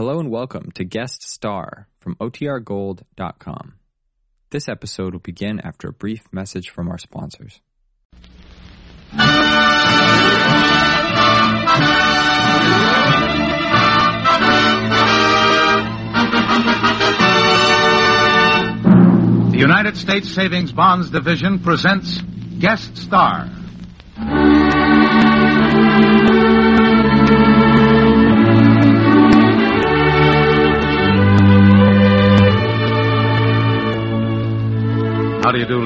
[0.00, 3.74] Hello and welcome to Guest Star from OTRGold.com.
[4.48, 7.60] This episode will begin after a brief message from our sponsors.
[19.50, 22.22] The United States Savings Bonds Division presents
[22.58, 23.50] Guest Star.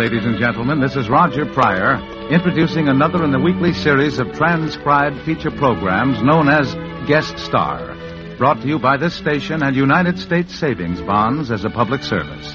[0.04, 0.82] Ladies and gentlemen?
[0.82, 1.96] This is Roger Pryor,
[2.28, 6.74] introducing another in the weekly series of transcribed feature programs known as
[7.08, 7.96] Guest Star,
[8.36, 12.54] brought to you by this station and United States Savings Bonds as a public service.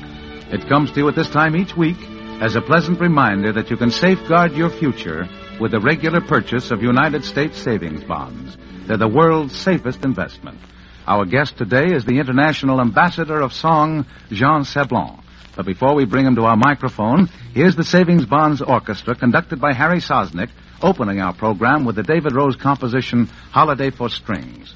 [0.52, 1.98] It comes to you at this time each week
[2.40, 5.28] as a pleasant reminder that you can safeguard your future
[5.60, 8.58] with the regular purchase of United States Savings Bonds.
[8.86, 10.60] They're the world's safest investment.
[11.08, 15.19] Our guest today is the international ambassador of song, Jean Sablon.
[15.56, 19.74] But before we bring him to our microphone, here's the Savings Bonds Orchestra conducted by
[19.74, 20.50] Harry Sosnick,
[20.82, 24.76] opening our program with the David Rose composition Holiday for Strings.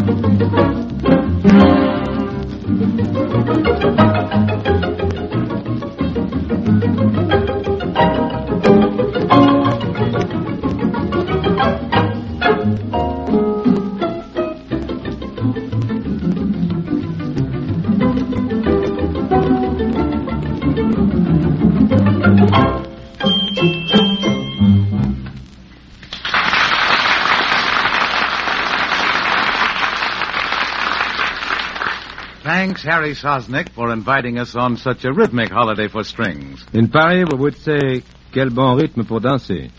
[32.53, 36.65] Thanks, Harry Sosnick, for inviting us on such a rhythmic holiday for strings.
[36.73, 38.03] In Paris, we would say,
[38.33, 39.71] quel bon rythme pour danser.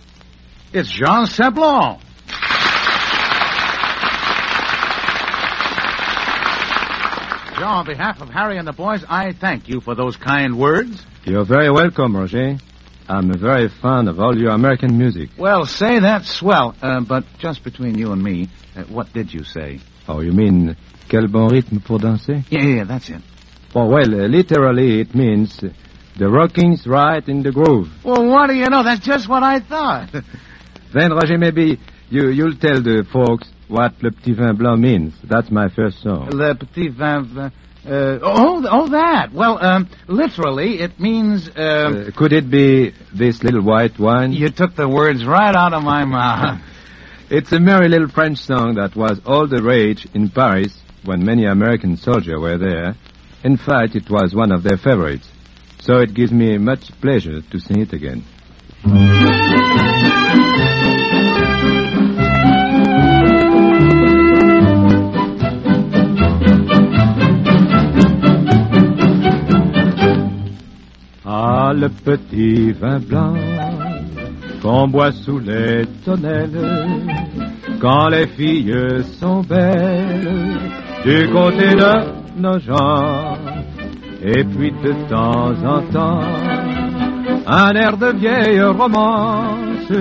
[0.73, 2.01] It's Jean Sablon.
[7.59, 11.05] Jean, on behalf of Harry and the boys, I thank you for those kind words.
[11.27, 12.57] You're very welcome, Roger.
[13.07, 15.29] I'm very fond of all your American music.
[15.37, 19.45] Well, say that's swell, uh, but just between you and me, uh, what did you
[19.45, 19.81] say?
[20.09, 20.77] Oh, you mean,
[21.09, 22.43] quel bon rythme pour danser?
[22.51, 23.23] Yeah, yeah, that's it.
[23.75, 25.69] Oh, well, uh, literally it means uh,
[26.17, 27.89] the rocking's right in the groove.
[28.05, 28.83] Well, what do you know?
[28.83, 30.11] That's just what I thought.
[30.95, 35.15] Then, Roger, maybe you, you'll tell the folks what Le Petit Vin Blanc means.
[35.25, 36.29] That's my first song.
[36.31, 37.25] Le petit vin.
[37.25, 37.51] vin
[37.85, 39.33] uh, oh, oh, that.
[39.33, 41.49] Well, um, literally, it means.
[41.49, 44.33] Um, Uh, could it be this little white wine?
[44.33, 46.61] you took the words right out of my mouth.
[47.35, 51.47] It's a merry little French song that was all the rage in Paris when many
[51.47, 52.95] American soldiers were there.
[53.43, 55.27] In fact, it was one of their favorites.
[55.81, 58.23] So it gives me much pleasure to sing it again.
[71.25, 73.72] Ah, le petit vin blanc
[74.63, 77.03] qu'on boit sous les tonnelles
[77.81, 80.59] quand les filles sont belles
[81.05, 83.35] du côté de nos gens.
[84.25, 86.21] Et puis de temps en temps,
[87.47, 89.93] un air de vieille romance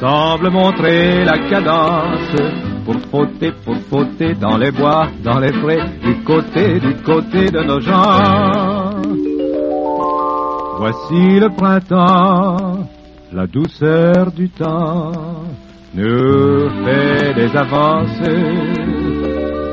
[0.00, 2.34] semble montrer la cadence
[2.86, 7.62] pour fauter, pour fauter dans les bois, dans les prés, du côté, du côté de
[7.62, 8.96] nos gens.
[10.78, 12.88] Voici le printemps,
[13.32, 15.12] la douceur du temps
[15.94, 18.60] nous fait des avancées.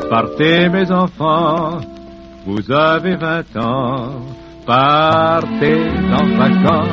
[0.09, 1.79] Partez mes enfants,
[2.45, 4.21] vous avez vingt ans,
[4.65, 5.81] partez
[6.11, 6.87] en vacances.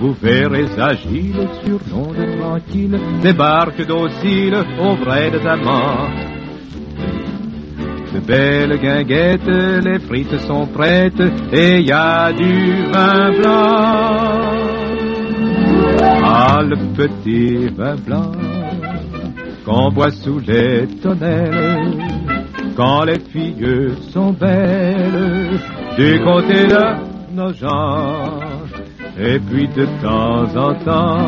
[0.00, 6.08] Vous verrez agile sur l'onde tranquille, débarque docile au vrai des amants.
[8.14, 14.69] De belles guinguettes, les frites sont prêtes et y a du vin blanc.
[16.42, 18.32] Le petit vin blanc
[19.66, 21.98] qu'on boit sous les tonnelles
[22.74, 25.60] quand les filles sont belles
[25.98, 28.40] du côté de nos gens.
[29.18, 31.18] Et puis de temps en temps,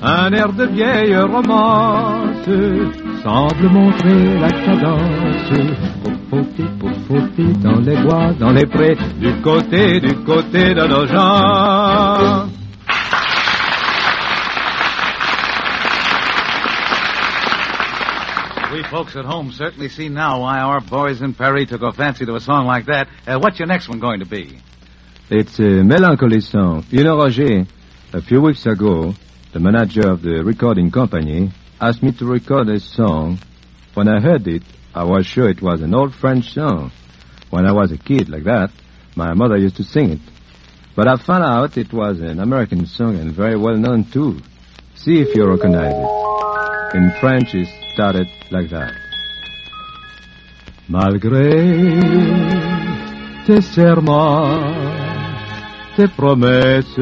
[0.00, 2.48] un air de vieille romance
[3.24, 5.50] semble montrer la cadence
[6.30, 12.47] pour fauter dans les bois, dans les prés, du côté, du côté de nos gens.
[18.72, 22.26] We folks at home certainly see now why our boys in Paris took a fancy
[22.26, 23.08] to a song like that.
[23.26, 24.60] Uh, what's your next one going to be?
[25.30, 26.84] It's a melancholy song.
[26.90, 27.64] You know, Roger,
[28.12, 29.14] a few weeks ago,
[29.54, 31.50] the manager of the recording company
[31.80, 33.38] asked me to record a song.
[33.94, 36.92] When I heard it, I was sure it was an old French song.
[37.48, 38.70] When I was a kid like that,
[39.16, 40.20] my mother used to sing it.
[40.94, 44.40] But I found out it was an American song and very well known too.
[44.94, 46.17] See if you recognize it.
[46.94, 48.94] In French, it started like that.
[50.88, 51.50] Malgré
[53.44, 54.08] tes serments,
[55.96, 56.96] tes promesses,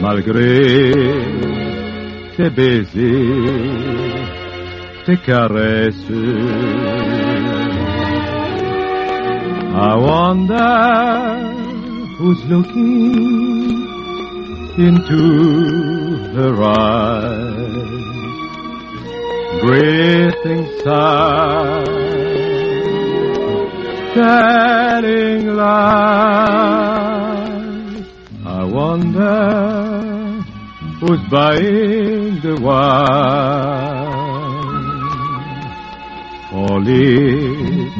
[0.00, 0.64] malgré
[2.36, 2.96] tes baisers,
[5.06, 6.08] tes caresses,
[9.74, 10.74] I wonder
[12.18, 13.57] who's looking
[14.78, 17.80] into her eyes,
[19.60, 21.88] breathing sighs,
[24.14, 26.78] telling lies.
[28.46, 30.44] I wonder
[31.00, 33.48] who's buying the wine
[36.54, 37.96] or lips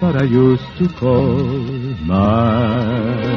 [0.00, 1.34] that I used to call
[2.06, 3.33] mine.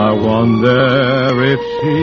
[0.00, 1.96] I wonder if she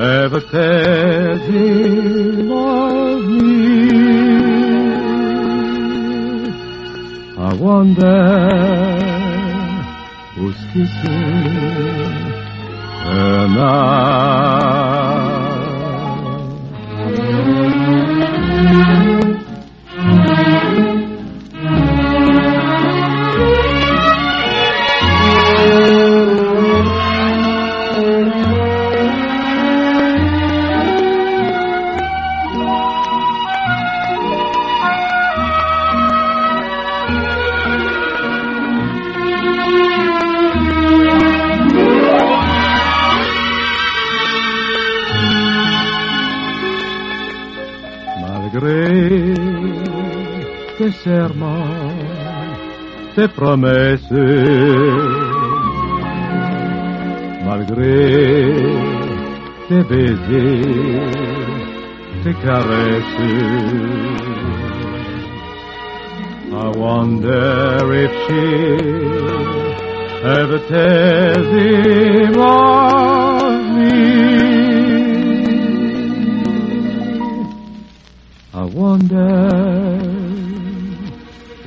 [0.00, 3.88] ever tells him of me.
[7.36, 8.18] I wonder
[10.36, 11.28] who's kissing
[13.04, 14.68] her now.
[53.18, 54.12] Tes promesses,
[57.44, 58.54] malgré
[59.68, 61.16] tes baisers,
[62.22, 63.58] tes caresses.
[66.52, 68.44] I wonder if she
[70.38, 73.98] ever tells him of me.
[78.54, 80.17] I wonder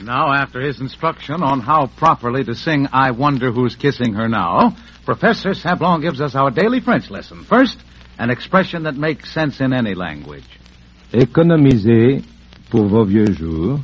[0.02, 4.76] Now, after his instruction on how properly to sing I Wonder Who's Kissing Her Now,
[5.04, 7.44] Professor Sablon gives us our daily French lesson.
[7.44, 7.78] First,
[8.18, 10.44] an expression that makes sense in any language.
[11.12, 12.24] Économiser
[12.70, 13.80] pour vos vieux jours.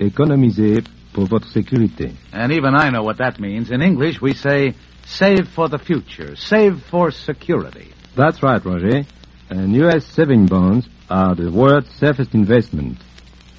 [0.00, 2.12] Économisez pour votre sécurité.
[2.32, 3.70] And even I know what that means.
[3.70, 4.74] In English, we say
[5.04, 7.88] save for the future, save for security.
[8.16, 9.04] That's right, Roger.
[9.50, 10.04] And U.S.
[10.06, 12.98] saving bonds are the world's safest investment.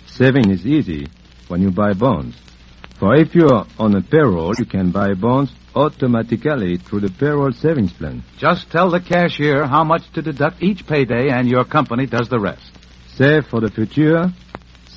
[0.06, 1.08] Saving is easy
[1.48, 2.36] when you buy bonds.
[3.00, 7.94] For if you're on a payroll, you can buy bonds automatically through the payroll savings
[7.94, 8.24] plan.
[8.38, 12.40] Just tell the cashier how much to deduct each payday, and your company does the
[12.40, 12.72] rest.
[13.20, 14.32] Save for the future,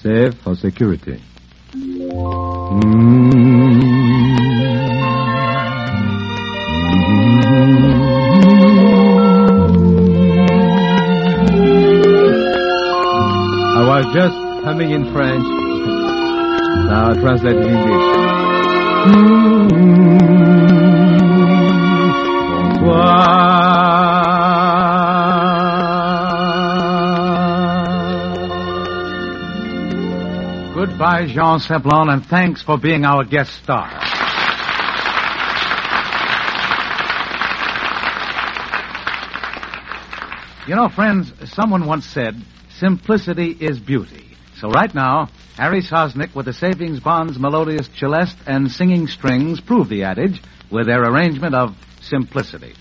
[0.01, 1.21] save for security.
[1.75, 2.13] Mm.
[13.75, 15.43] I was just humming in French.
[16.87, 18.07] Now I'll translate in English.
[19.09, 20.42] Mm.
[31.27, 33.89] Jean Sablon, and thanks for being our guest star.
[40.67, 42.41] You know, friends, someone once said,
[42.79, 44.37] simplicity is beauty.
[44.57, 49.89] So right now, Harry Sosnick with the Savings Bonds melodious celeste and singing strings prove
[49.89, 52.75] the adage with their arrangement of simplicity.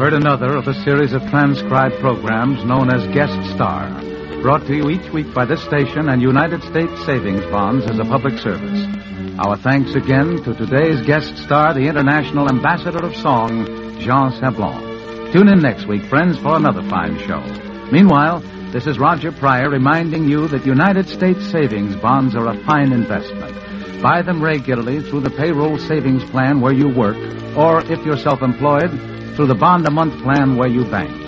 [0.00, 3.86] Heard another of a series of transcribed programs known as Guest Star,
[4.40, 8.04] brought to you each week by this station and United States Savings Bonds as a
[8.06, 8.88] public service.
[9.38, 13.66] Our thanks again to today's guest star, the international ambassador of song,
[14.00, 15.34] Jean Sablon.
[15.34, 17.42] Tune in next week, friends, for another fine show.
[17.92, 18.40] Meanwhile,
[18.72, 24.00] this is Roger Pryor reminding you that United States savings bonds are a fine investment.
[24.00, 27.18] Buy them regularly through the payroll savings plan where you work,
[27.54, 31.19] or if you're self employed, through the bond a month plan where you bank.